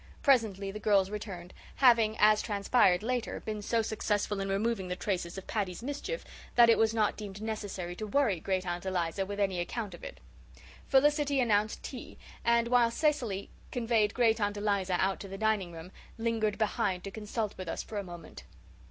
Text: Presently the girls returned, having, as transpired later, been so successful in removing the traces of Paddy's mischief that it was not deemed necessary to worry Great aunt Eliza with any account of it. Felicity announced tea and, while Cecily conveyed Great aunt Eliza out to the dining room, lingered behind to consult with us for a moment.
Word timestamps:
Presently 0.23 0.71
the 0.71 0.79
girls 0.79 1.11
returned, 1.11 1.53
having, 1.75 2.17
as 2.17 2.41
transpired 2.41 3.03
later, 3.03 3.39
been 3.39 3.61
so 3.61 3.83
successful 3.83 4.39
in 4.39 4.49
removing 4.49 4.87
the 4.87 4.95
traces 4.95 5.37
of 5.37 5.45
Paddy's 5.45 5.83
mischief 5.83 6.25
that 6.55 6.71
it 6.71 6.79
was 6.79 6.91
not 6.91 7.15
deemed 7.15 7.39
necessary 7.39 7.95
to 7.97 8.07
worry 8.07 8.39
Great 8.39 8.65
aunt 8.65 8.83
Eliza 8.83 9.27
with 9.27 9.39
any 9.39 9.59
account 9.59 9.93
of 9.93 10.03
it. 10.03 10.19
Felicity 10.87 11.39
announced 11.39 11.83
tea 11.83 12.17
and, 12.43 12.67
while 12.67 12.89
Cecily 12.89 13.51
conveyed 13.71 14.15
Great 14.15 14.41
aunt 14.41 14.57
Eliza 14.57 14.93
out 14.95 15.19
to 15.19 15.27
the 15.27 15.37
dining 15.37 15.71
room, 15.71 15.91
lingered 16.17 16.57
behind 16.57 17.03
to 17.03 17.11
consult 17.11 17.53
with 17.55 17.69
us 17.69 17.83
for 17.83 17.99
a 17.99 18.03
moment. 18.03 18.41